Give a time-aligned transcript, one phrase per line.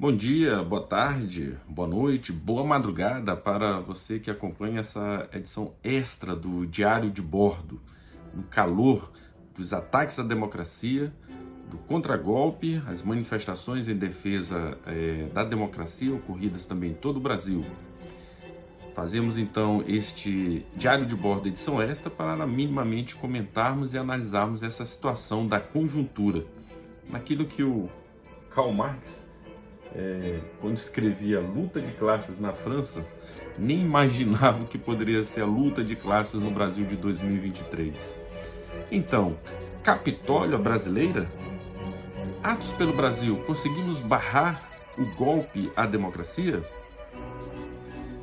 [0.00, 6.36] Bom dia, boa tarde, boa noite, boa madrugada para você que acompanha essa edição extra
[6.36, 7.80] do Diário de Bordo,
[8.32, 9.10] no calor
[9.56, 11.12] dos ataques à democracia,
[11.68, 17.64] do contragolpe, as manifestações em defesa é, da democracia ocorridas também em todo o Brasil.
[18.94, 25.44] Fazemos então este Diário de Bordo edição extra para minimamente comentarmos e analisarmos essa situação
[25.44, 26.46] da conjuntura,
[27.10, 27.88] naquilo que o
[28.48, 29.28] Karl Marx
[29.94, 33.06] é, quando escrevia Luta de Classes na França,
[33.58, 38.14] nem imaginava que poderia ser a luta de classes no Brasil de 2023.
[38.90, 39.36] Então,
[39.82, 41.30] Capitólio brasileira?
[42.42, 46.62] Atos pelo Brasil, conseguimos barrar o golpe à democracia?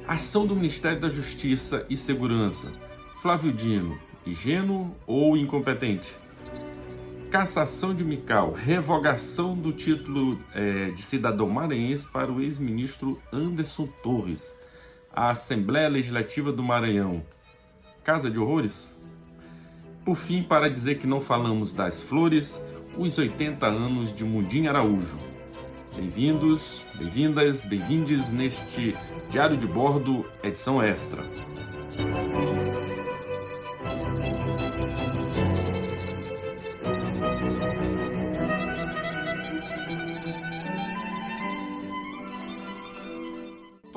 [0.08, 2.72] Ação do Ministério da Justiça e Segurança.
[3.22, 6.13] Flávio Dino, ingênuo ou incompetente?
[7.35, 14.58] Cassação de Mical, revogação do título é, de cidadão maranhense para o ex-ministro Anderson Torres,
[15.14, 17.22] a Assembleia Legislativa do Maranhão.
[18.06, 18.95] Casa de horrores?
[20.06, 22.63] Por fim, para dizer que não falamos das flores,
[22.97, 25.19] os 80 anos de Mundim Araújo.
[25.94, 28.95] Bem-vindos, bem-vindas, bem-vindes neste
[29.30, 31.22] Diário de Bordo, edição extra.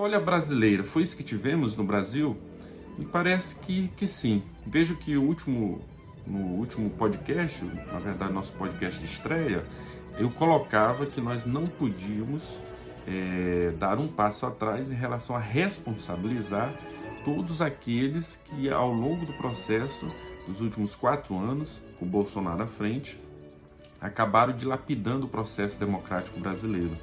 [0.09, 2.35] Olha brasileira, foi isso que tivemos no Brasil?
[2.97, 4.43] Me parece que, que sim.
[4.67, 5.83] Vejo que o último,
[6.27, 9.63] no último podcast, na verdade nosso podcast de estreia,
[10.19, 12.59] eu colocava que nós não podíamos
[13.07, 16.73] é, dar um passo atrás em relação a responsabilizar
[17.23, 20.11] todos aqueles que ao longo do processo
[20.47, 23.21] dos últimos quatro anos, com Bolsonaro à frente,
[24.01, 26.97] acabaram dilapidando o processo democrático brasileiro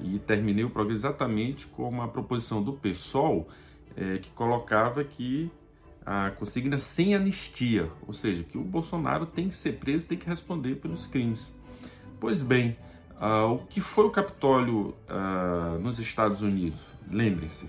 [0.00, 3.48] e terminei o programa exatamente com uma proposição do PSOL
[3.96, 5.50] é, que colocava que
[6.04, 10.26] a consigna sem anistia, ou seja, que o Bolsonaro tem que ser preso, tem que
[10.26, 11.54] responder pelos crimes.
[12.18, 12.78] Pois bem,
[13.20, 16.82] uh, o que foi o Capitólio uh, nos Estados Unidos?
[17.10, 17.68] Lembrem-se,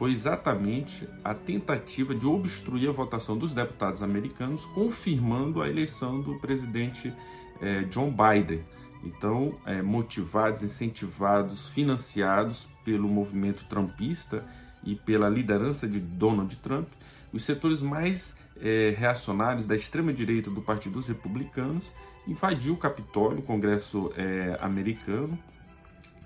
[0.00, 6.38] foi exatamente a tentativa de obstruir a votação dos deputados americanos, confirmando a eleição do
[6.38, 7.12] presidente
[7.60, 8.64] eh, John Biden.
[9.02, 14.44] Então, é, motivados, incentivados, financiados pelo movimento trumpista
[14.84, 16.88] e pela liderança de Donald Trump,
[17.32, 21.90] os setores mais é, reacionários da extrema-direita do Partido dos Republicanos
[22.26, 25.38] invadiu o Capitólio, o Congresso é, americano,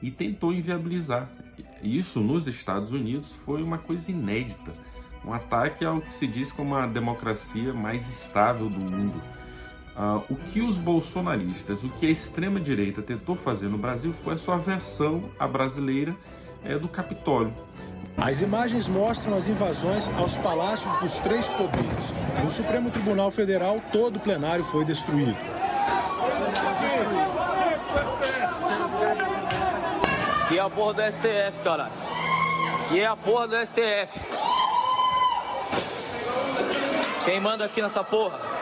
[0.03, 1.31] e tentou inviabilizar.
[1.83, 4.75] Isso nos Estados Unidos foi uma coisa inédita,
[5.25, 9.23] um ataque ao que se diz como a democracia mais estável do mundo
[9.97, 14.37] Uh, o que os bolsonaristas, o que a extrema-direita tentou fazer no Brasil foi a
[14.37, 16.17] sua versão à brasileira
[16.65, 17.53] é, do Capitólio.
[18.17, 22.13] As imagens mostram as invasões aos palácios dos três poderes.
[22.43, 25.37] No Supremo Tribunal Federal, todo o plenário foi destruído.
[30.49, 31.93] Que é a porra do STF, caralho.
[32.89, 34.21] Que é a porra do STF.
[37.25, 38.54] Quem manda aqui nessa porra?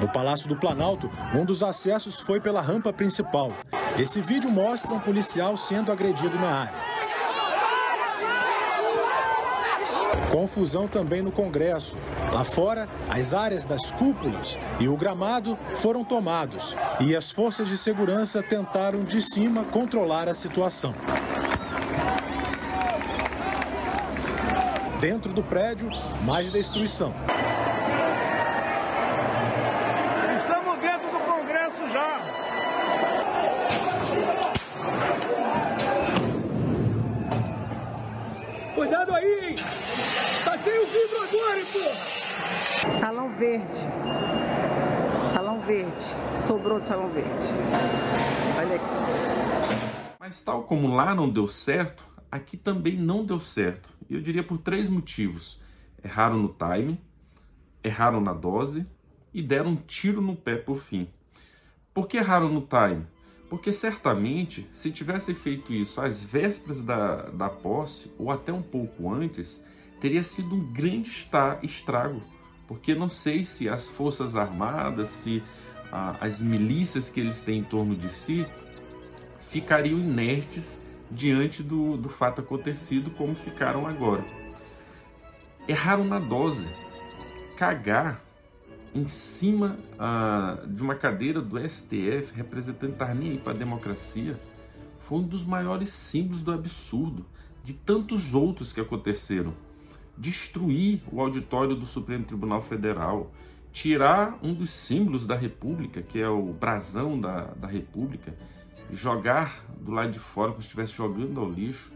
[0.00, 3.52] No Palácio do Planalto, um dos acessos foi pela rampa principal.
[3.98, 6.88] Esse vídeo mostra um policial sendo agredido na área.
[10.30, 11.96] Confusão também no Congresso.
[12.32, 17.76] Lá fora, as áreas das cúpulas e o gramado foram tomados e as forças de
[17.76, 20.94] segurança tentaram de cima controlar a situação.
[25.00, 25.88] Dentro do prédio,
[26.24, 27.14] mais destruição.
[38.74, 39.54] Cuidado aí, hein?
[40.44, 42.98] Tá sem o vidro agora, porra!
[42.98, 43.78] Salão verde.
[45.32, 46.02] Salão verde.
[46.44, 47.46] Sobrou salão verde.
[48.58, 50.16] Olha aqui.
[50.18, 53.88] Mas tal como lá não deu certo, aqui também não deu certo.
[54.10, 55.62] E eu diria por três motivos.
[56.04, 57.00] Erraram no time,
[57.82, 58.84] erraram na dose
[59.32, 61.08] e deram um tiro no pé por fim.
[61.94, 63.06] Por que erraram no time?
[63.48, 69.12] Porque certamente, se tivesse feito isso às vésperas da, da posse, ou até um pouco
[69.12, 69.64] antes,
[70.00, 71.10] teria sido um grande
[71.62, 72.22] estrago.
[72.68, 75.42] Porque não sei se as Forças Armadas, se
[75.90, 78.46] as milícias que eles têm em torno de si,
[79.48, 80.80] ficariam inertes
[81.10, 84.22] diante do, do fato acontecido, como ficaram agora.
[85.66, 86.68] Erraram na dose.
[87.56, 88.22] Cagar
[88.94, 94.38] em cima ah, de uma cadeira do STF, representando nem aí para a democracia,
[95.00, 97.24] foi um dos maiores símbolos do absurdo,
[97.64, 99.54] de tantos outros que aconteceram.
[100.18, 103.32] Destruir o auditório do Supremo Tribunal Federal,
[103.72, 108.34] tirar um dos símbolos da República, que é o brasão da, da República,
[108.92, 111.92] jogar do lado de fora como se estivesse jogando ao lixo,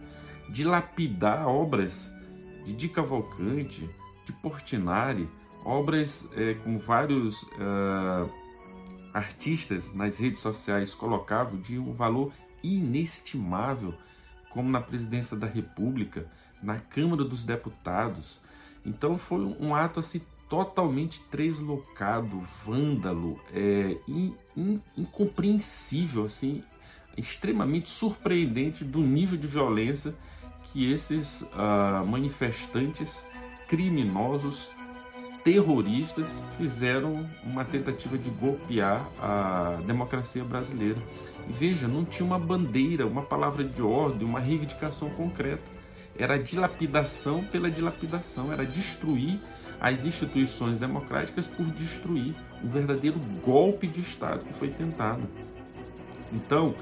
[0.49, 2.13] dilapidar obras
[2.65, 3.89] de Di Cavalcante,
[4.25, 5.29] de Portinari,
[5.65, 8.31] obras é, com vários uh,
[9.13, 12.33] artistas nas redes sociais colocavam de um valor
[12.63, 13.95] inestimável,
[14.51, 16.27] como na presidência da República,
[16.62, 18.41] na Câmara dos Deputados.
[18.85, 26.62] Então foi um ato assim totalmente translocado, vândalo, é, in, in, incompreensível, assim,
[27.17, 30.14] extremamente surpreendente do nível de violência
[30.64, 33.25] que esses uh, manifestantes
[33.67, 34.70] criminosos
[35.43, 41.00] terroristas fizeram uma tentativa de golpear a democracia brasileira.
[41.49, 45.65] E veja, não tinha uma bandeira, uma palavra de ordem, uma reivindicação concreta.
[46.17, 49.41] Era dilapidação pela dilapidação, era destruir
[49.81, 55.29] as instituições democráticas por destruir um verdadeiro golpe de Estado que foi tentado.
[56.32, 56.75] Então,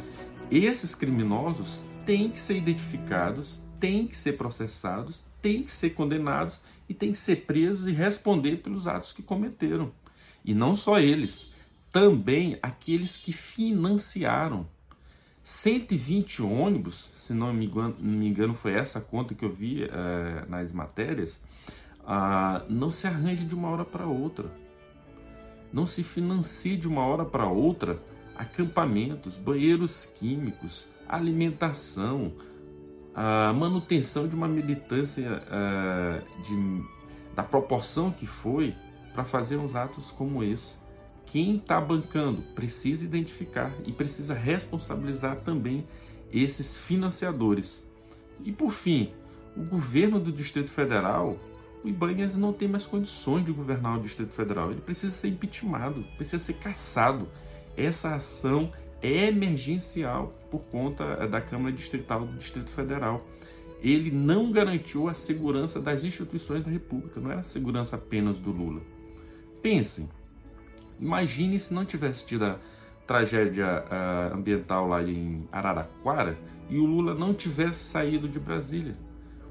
[0.50, 6.94] esses criminosos têm que ser identificados, têm que ser processados, têm que ser condenados e
[6.94, 9.92] têm que ser presos e responder pelos atos que cometeram.
[10.44, 11.50] E não só eles,
[11.92, 14.66] também aqueles que financiaram.
[15.42, 17.66] 120 ônibus, se não me
[18.28, 21.40] engano, foi essa conta que eu vi é, nas matérias,
[22.06, 24.50] ah, não se arranja de uma hora para outra.
[25.72, 28.00] Não se financia de uma hora para outra
[28.36, 32.32] acampamentos, banheiros químicos, alimentação,
[33.14, 38.74] a manutenção de uma militância uh, de, da proporção que foi
[39.12, 40.78] para fazer uns atos como esse.
[41.30, 45.86] Quem está bancando precisa identificar e precisa responsabilizar também
[46.32, 47.88] esses financiadores.
[48.44, 49.12] E por fim,
[49.56, 51.38] o governo do Distrito Federal,
[51.84, 54.72] o Ibanez não tem mais condições de governar o Distrito Federal.
[54.72, 57.28] Ele precisa ser impeachmentado, precisa ser caçado.
[57.76, 63.24] Essa ação é emergencial por conta eh, da Câmara Distrital do Distrito Federal.
[63.80, 68.50] Ele não garantiu a segurança das instituições da República, não era a segurança apenas do
[68.50, 68.82] Lula.
[69.62, 70.08] Pensem,
[71.00, 72.58] imagine se não tivesse tido a
[73.06, 76.38] tragédia uh, ambiental lá em Araraquara
[76.68, 78.96] e o Lula não tivesse saído de Brasília.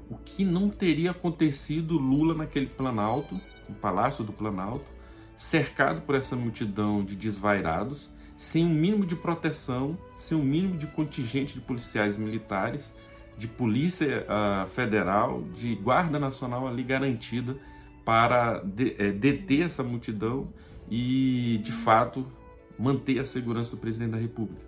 [0.08, 3.38] O que não teria acontecido Lula naquele Planalto,
[3.68, 4.90] no Palácio do Planalto,
[5.36, 10.86] cercado por essa multidão de desvairados, sem um mínimo de proteção, sem um mínimo de
[10.86, 12.96] contingente de policiais militares,
[13.36, 17.56] de polícia uh, federal, de guarda nacional ali garantida
[18.04, 20.48] para de, é, deter essa multidão
[20.90, 22.26] e, de fato,
[22.78, 24.62] manter a segurança do presidente da República.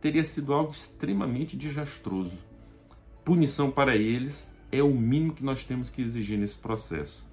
[0.00, 2.36] Teria sido algo extremamente desastroso.
[3.24, 7.24] Punição para eles é o mínimo que nós temos que exigir nesse processo.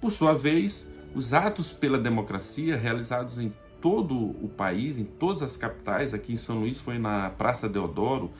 [0.00, 5.56] Por sua vez, os atos pela democracia realizados em todo o país, em todas as
[5.56, 6.14] capitais.
[6.14, 8.30] Aqui em São Luís foi na Praça Deodoro,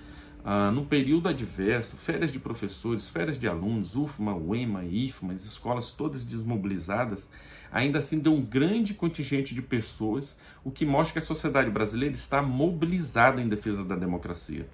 [0.45, 5.93] ah, num período adverso, férias de professores, férias de alunos, UFMA, UEMA, IFMA, as escolas
[5.93, 7.29] todas desmobilizadas.
[7.73, 12.15] Ainda assim, deu um grande contingente de pessoas, o que mostra que a sociedade brasileira
[12.15, 14.69] está mobilizada em defesa da democracia.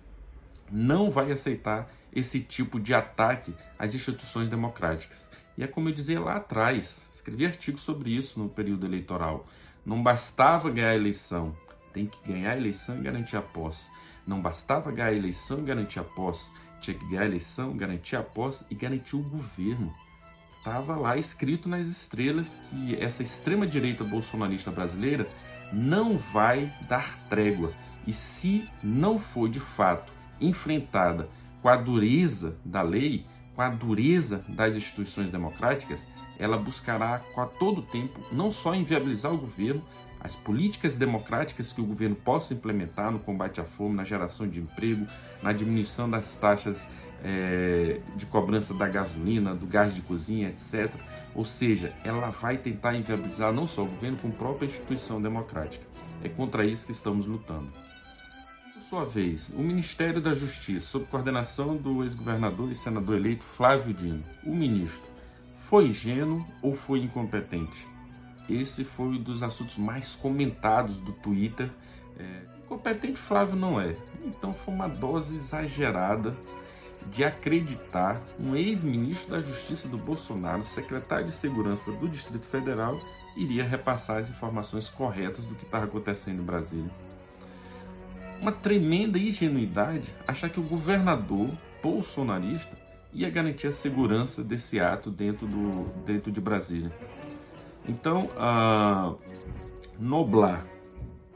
[0.70, 5.30] Não vai aceitar esse tipo de ataque às instituições democráticas.
[5.58, 9.46] E é como eu dizia lá atrás, escrevi artigos sobre isso no período eleitoral.
[9.84, 11.54] Não bastava ganhar a eleição,
[11.92, 13.90] tem que ganhar a eleição e garantir a posse.
[14.26, 18.16] Não bastava ganhar a eleição e garantir a posse, tinha que ganhar a eleição, garantir
[18.16, 19.94] a posse e garantir o governo.
[20.66, 25.24] Estava lá escrito nas estrelas que essa extrema-direita bolsonarista brasileira
[25.72, 27.72] não vai dar trégua.
[28.04, 31.28] E se não for de fato enfrentada
[31.62, 36.04] com a dureza da lei, com a dureza das instituições democráticas,
[36.36, 39.84] ela buscará a todo tempo não só inviabilizar o governo,
[40.18, 44.58] as políticas democráticas que o governo possa implementar no combate à fome, na geração de
[44.58, 45.06] emprego,
[45.40, 46.88] na diminuição das taxas
[47.28, 50.88] é, de cobrança da gasolina, do gás de cozinha, etc.
[51.34, 55.84] Ou seja, ela vai tentar inviabilizar não só o governo, como a própria instituição democrática.
[56.22, 57.68] É contra isso que estamos lutando.
[58.74, 63.92] Por sua vez, o Ministério da Justiça, sob coordenação do ex-governador e senador eleito Flávio
[63.92, 65.10] Dino, o ministro,
[65.62, 67.88] foi ingênuo ou foi incompetente?
[68.48, 71.68] Esse foi um dos assuntos mais comentados do Twitter.
[72.16, 73.96] É, competente Flávio não é.
[74.24, 76.32] Então foi uma dose exagerada
[77.10, 82.98] de acreditar um ex-ministro da Justiça do Bolsonaro, secretário de Segurança do Distrito Federal,
[83.36, 86.90] iria repassar as informações corretas do que estava acontecendo em Brasília.
[88.40, 91.50] Uma tremenda ingenuidade achar que o governador
[91.82, 92.76] bolsonarista
[93.12, 96.92] ia garantir a segurança desse ato dentro, do, dentro de Brasília.
[97.88, 99.14] Então, a
[99.98, 100.66] Noblar,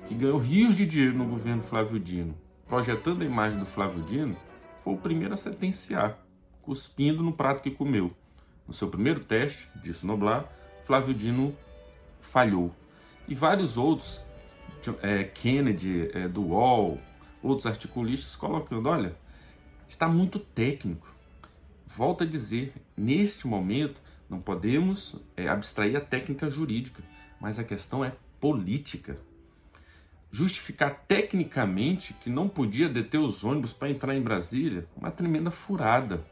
[0.08, 2.34] que ganhou rios de dinheiro no governo Flávio Dino,
[2.68, 4.36] projetando a imagem do Flávio Dino,
[4.82, 6.18] foi o primeiro a sentenciar,
[6.62, 8.12] cuspindo no prato que comeu.
[8.66, 10.48] No seu primeiro teste, disse Noblar,
[10.86, 11.56] Flávio Dino
[12.20, 12.74] falhou.
[13.26, 14.20] E vários outros,
[15.02, 16.30] é, Kennedy, é,
[17.42, 19.16] outros articulistas, colocando: olha,
[19.88, 21.12] está muito técnico.
[21.86, 27.02] Volto a dizer, neste momento, não podemos é, abstrair a técnica jurídica,
[27.40, 29.18] mas a questão é política.
[30.32, 36.24] Justificar tecnicamente que não podia deter os ônibus para entrar em Brasília, uma tremenda furada.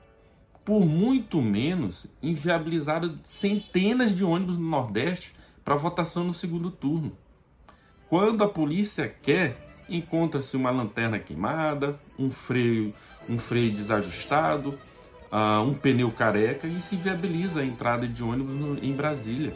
[0.65, 7.17] Por muito menos, inviabilizaram centenas de ônibus no Nordeste para votação no segundo turno.
[8.09, 12.95] Quando a polícia quer, encontra-se uma lanterna queimada, um freio,
[13.29, 14.79] um freio desajustado,
[15.33, 19.53] uh, um pneu careca e se viabiliza a entrada de ônibus no, em Brasília.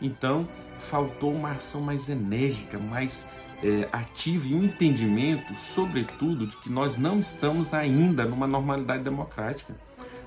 [0.00, 0.48] Então,
[0.90, 3.28] faltou uma ação mais enérgica, mais
[3.62, 9.74] é, ativa e um entendimento, sobretudo, de que nós não estamos ainda numa normalidade democrática.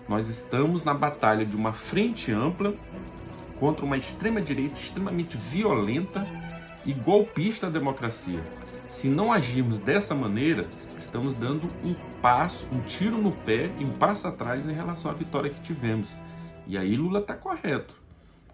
[0.08, 2.74] Nós estamos na batalha de uma frente ampla
[3.60, 6.28] contra uma extrema-direita extremamente violenta
[6.86, 8.44] e golpista à democracia.
[8.90, 13.92] Se não agirmos dessa maneira, estamos dando um passo, um tiro no pé e um
[13.92, 16.10] passo atrás em relação à vitória que tivemos.
[16.68, 17.96] E aí Lula está correto.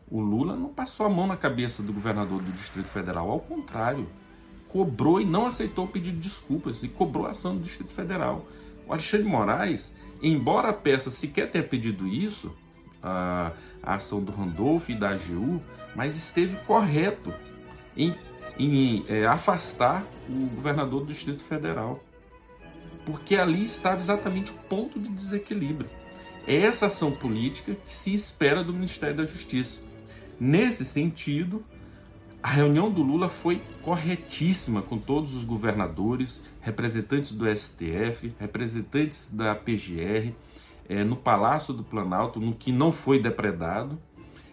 [0.09, 4.07] O Lula não passou a mão na cabeça do governador do Distrito Federal, ao contrário,
[4.69, 8.45] cobrou e não aceitou o pedido de desculpas e cobrou a ação do Distrito Federal.
[8.87, 12.55] O Alexandre Moraes, embora a peça sequer tenha pedido isso,
[13.01, 15.61] a, a ação do Randolph e da AGU,
[15.95, 17.33] mas esteve correto
[17.95, 18.13] em,
[18.57, 22.03] em é, afastar o governador do Distrito Federal.
[23.05, 25.89] Porque ali estava exatamente o ponto de desequilíbrio.
[26.45, 29.81] É essa ação política que se espera do Ministério da Justiça.
[30.39, 31.63] Nesse sentido,
[32.47, 39.53] a reunião do Lula foi corretíssima com todos os governadores, representantes do STF, representantes da
[39.53, 40.31] PGR,
[40.87, 43.99] é, no Palácio do Planalto, no que não foi depredado,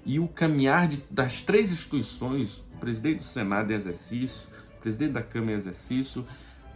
[0.04, 5.12] e o caminhar de, das três instituições, o presidente do Senado em exercício, o presidente
[5.12, 6.26] da Câmara em exercício,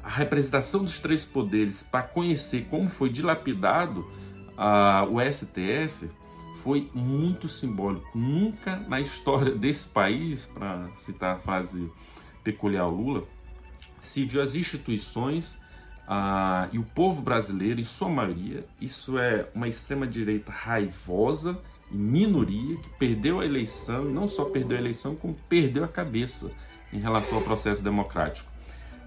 [0.04, 4.06] a representação dos três poderes para conhecer como foi dilapidado
[4.56, 6.08] uh, o STF,
[6.68, 8.06] foi muito simbólico.
[8.14, 11.90] Nunca na história desse país, para citar a frase
[12.44, 13.24] peculiar ao Lula,
[13.98, 15.58] se viu as instituições
[16.06, 21.58] ah, e o povo brasileiro, em sua maioria, isso é uma extrema-direita raivosa
[21.90, 25.88] e minoria que perdeu a eleição, e não só perdeu a eleição, como perdeu a
[25.88, 26.50] cabeça
[26.92, 28.50] em relação ao processo democrático.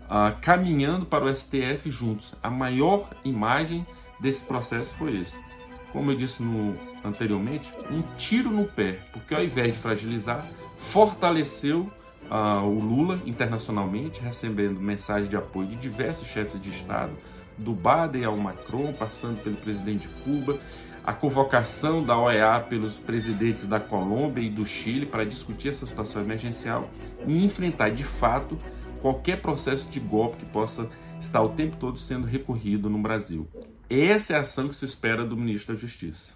[0.10, 2.34] Ah, caminhando para o STF juntos.
[2.42, 3.86] A maior imagem
[4.20, 5.51] desse processo foi esse.
[5.92, 10.46] Como eu disse no, anteriormente, um tiro no pé, porque ao invés de fragilizar,
[10.78, 11.90] fortaleceu
[12.30, 17.12] uh, o Lula internacionalmente, recebendo mensagens de apoio de diversos chefes de Estado,
[17.58, 20.60] do Biden ao Macron, passando pelo presidente de Cuba,
[21.04, 26.22] a convocação da OEA pelos presidentes da Colômbia e do Chile para discutir essa situação
[26.22, 26.90] emergencial
[27.26, 28.58] e enfrentar de fato
[29.02, 30.88] qualquer processo de golpe que possa
[31.20, 33.48] estar o tempo todo sendo recorrido no Brasil.
[33.94, 36.32] Essa é a ação que se espera do ministro da Justiça.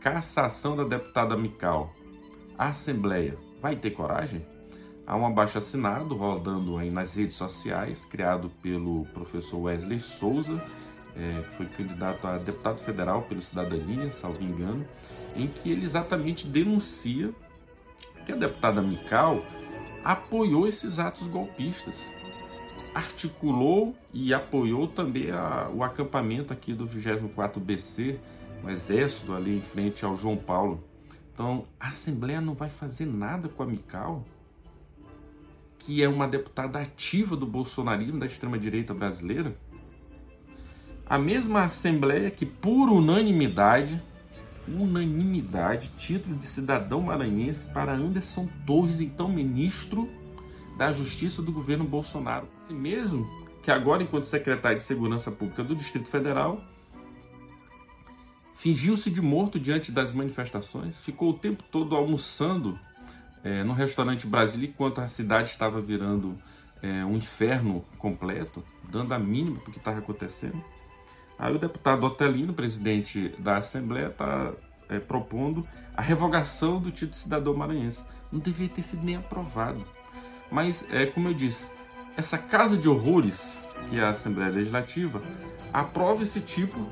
[0.00, 1.94] Cassação da deputada Mical.
[2.58, 4.44] A Assembleia vai ter coragem?
[5.06, 10.60] Há um abaixo assinado rodando aí nas redes sociais, criado pelo professor Wesley Souza,
[11.14, 14.84] é, que foi candidato a deputado federal pelo Cidadania, salvo engano,
[15.36, 17.32] em que ele exatamente denuncia
[18.26, 19.40] que a deputada Mical
[20.02, 21.94] apoiou esses atos golpistas,
[22.94, 28.20] articulou e apoiou também a, o acampamento aqui do 24 BC,
[28.62, 30.82] o exército ali em frente ao João Paulo.
[31.32, 34.24] Então, a Assembleia não vai fazer nada com a Mical,
[35.78, 39.56] que é uma deputada ativa do bolsonarismo da extrema-direita brasileira.
[41.04, 44.00] A mesma Assembleia que, por unanimidade,
[44.68, 50.08] unanimidade, título de cidadão maranhense para Anderson Torres, então ministro
[50.76, 52.48] da Justiça do governo Bolsonaro.
[52.62, 53.28] Assim mesmo
[53.62, 56.60] que agora, enquanto secretário de Segurança Pública do Distrito Federal,
[58.56, 62.78] fingiu-se de morto diante das manifestações, ficou o tempo todo almoçando
[63.42, 66.36] é, no restaurante Brasília enquanto a cidade estava virando
[66.82, 70.62] é, um inferno completo, dando a mínima para o que estava acontecendo.
[71.38, 74.52] Aí o deputado Otelino, presidente da Assembleia, está
[74.88, 75.66] é, propondo
[75.96, 78.00] a revogação do título de cidadão maranhense.
[78.30, 79.84] Não deveria ter sido nem aprovado.
[80.54, 81.66] Mas, é, como eu disse,
[82.16, 83.58] essa casa de horrores,
[83.90, 85.20] que é a Assembleia Legislativa,
[85.72, 86.88] aprova esse tipo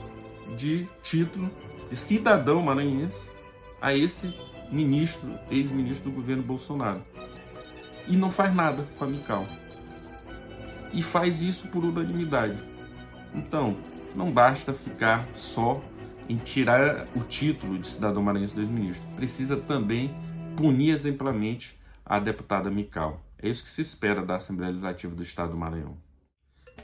[0.57, 1.49] de título
[1.88, 3.31] de cidadão maranhense
[3.81, 4.35] a esse
[4.69, 7.04] ministro, ex-ministro do governo Bolsonaro.
[8.09, 9.47] E não faz nada com a Mical.
[10.92, 12.59] E faz isso por unanimidade.
[13.33, 13.76] Então,
[14.12, 15.81] não basta ficar só
[16.28, 19.09] em tirar o título de cidadão maranhense do ex-ministro.
[19.14, 20.12] Precisa também
[20.57, 23.21] punir exemplarmente a deputada Mical.
[23.42, 25.96] É isso que se espera da Assembleia Legislativa do Estado do Maranhão.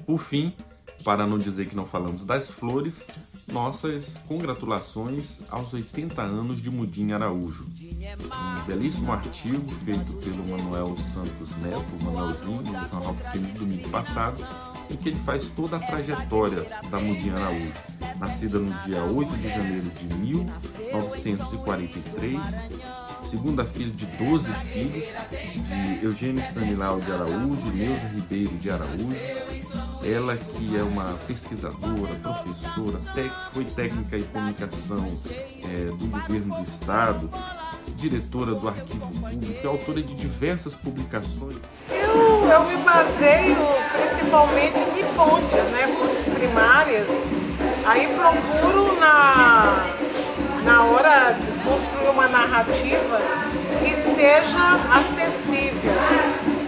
[0.04, 0.54] Por fim,
[1.04, 3.06] para não dizer que não falamos das flores,
[3.52, 7.64] nossas congratulações aos 80 anos de Mudim Araújo.
[7.64, 14.44] Um belíssimo artigo feito pelo Manuel Santos Neto, Manuelzinho, no jornal Pequeno do domingo passado,
[14.90, 17.78] em que ele faz toda a trajetória da Mudim Araújo.
[18.18, 22.40] Nascida no dia 8 de janeiro de 1943,
[23.28, 25.04] segunda filha de 12 filhos,
[26.00, 29.16] de Eugênio Stanilau de Araújo, Neuza Ribeiro de Araújo.
[30.02, 32.98] Ela que é uma pesquisadora, professora,
[33.52, 35.06] foi técnica em comunicação
[35.64, 37.30] é, do governo do estado,
[37.96, 41.56] diretora do Arquivo Público, é autora de diversas publicações.
[41.90, 43.56] Eu, eu me baseio
[43.92, 47.08] principalmente em fontes, né, fontes primárias.
[47.84, 49.84] Aí procuro na,
[50.64, 51.36] na hora
[51.68, 53.20] construir uma narrativa
[53.80, 55.92] que seja acessível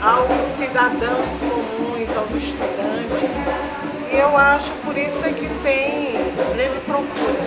[0.03, 3.31] aos cidadãos comuns, aos estudantes.
[4.13, 6.13] E eu acho por isso é que tem
[6.55, 7.41] grande procura.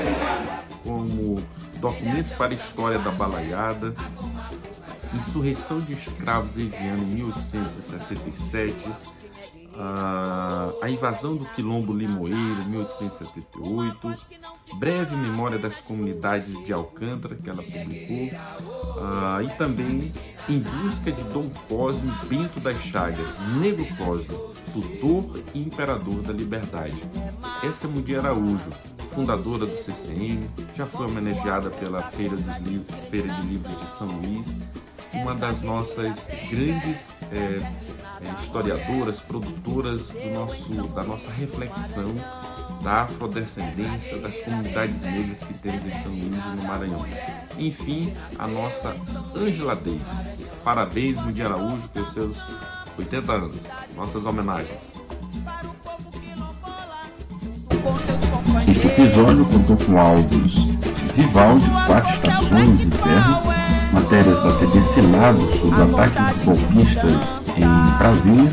[0.83, 1.43] Como
[1.75, 3.93] documentos para a história da balaiada,
[5.13, 8.91] insurreição de escravos em 1867,
[9.77, 12.37] a invasão do Quilombo Limoeiro,
[12.67, 14.13] 1878,
[14.77, 18.29] breve memória das comunidades de Alcântara, que ela publicou,
[19.43, 20.11] e também
[20.47, 24.27] Em Busca de Dom Cosme Bento das Chagas, Negro Cosme,
[24.73, 26.95] tutor e imperador da liberdade.
[27.63, 28.71] Essa é Mundi Araújo,
[29.11, 30.43] fundadora do CCM,
[30.75, 34.47] já foi homenageada pela Feira, dos Livros, Feira de Livros de São Luís,
[35.13, 42.13] uma das nossas grandes é, é, historiadoras, produtoras do nosso, da nossa reflexão
[42.81, 47.05] da afrodescendência, das comunidades negras que temos em São Luís e no Maranhão.
[47.57, 48.95] Enfim, a nossa
[49.35, 50.01] Angela Davis.
[50.63, 52.37] Parabéns, Mundi Araújo, pelos seus
[52.97, 53.55] 80 anos.
[53.95, 55.03] Nossas homenagens.
[58.69, 60.77] Este episódio contou com áudios de
[61.15, 63.52] Vivaldi, Quatro Estações e Terra,
[63.93, 68.51] matérias da TV Senado sobre ataques golpistas em Brasília,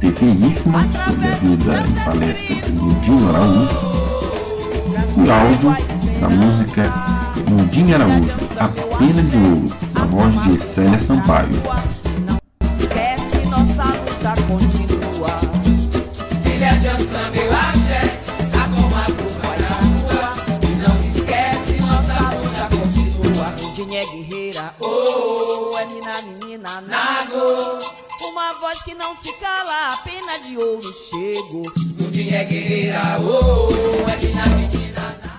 [0.00, 3.90] TV IFMA sobre a vida em palestra de Mundinho Araújo
[5.16, 5.76] e áudio
[6.20, 6.92] da música
[7.48, 11.62] Mundinho Araújo, A Pena de Ouro, na voz de Célia Sampaio.
[32.90, 33.79] ìràwọ̀.